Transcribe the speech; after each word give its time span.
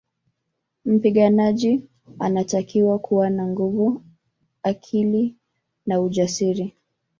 Mpiganaji 0.85 1.83
anatakiwa 2.19 2.99
kuwa 2.99 3.29
na 3.29 3.47
nguvu 3.47 4.01
akili 4.63 5.35
na 5.85 6.01
ujasiri 6.01 6.75